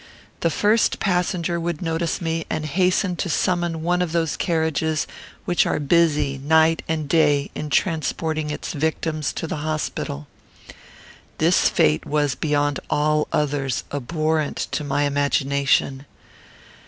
The 0.39 0.49
first 0.49 0.97
passenger 0.99 1.59
would 1.59 1.79
notice 1.79 2.19
me, 2.21 2.43
and 2.49 2.65
hasten 2.65 3.15
to 3.17 3.29
summon 3.29 3.83
one 3.83 4.01
of 4.01 4.13
those 4.13 4.35
carriages 4.35 5.05
which 5.45 5.67
are 5.67 5.79
busy 5.79 6.39
night 6.39 6.81
and 6.87 7.07
day 7.07 7.51
in 7.53 7.69
transporting 7.69 8.49
its 8.49 8.73
victims 8.73 9.31
to 9.33 9.45
the 9.45 9.57
hospital. 9.57 10.25
This 11.37 11.69
fate 11.69 12.03
was, 12.03 12.33
beyond 12.33 12.79
all 12.89 13.27
others, 13.31 13.83
abhorrent 13.91 14.57
to 14.71 14.83
my 14.83 15.03
imagination. 15.03 16.07